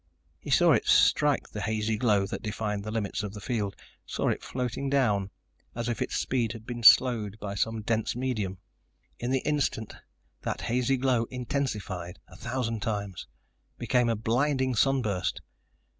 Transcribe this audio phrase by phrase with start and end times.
[0.39, 4.29] He saw it strike the hazy glow that defined the limits of the field, saw
[4.29, 5.29] it floating down,
[5.75, 8.57] as if its speed had been slowed by some dense medium.
[9.19, 9.93] In the instant
[10.41, 13.27] that hazy glow intensified a thousand times
[13.77, 15.43] became a blinding sun burst!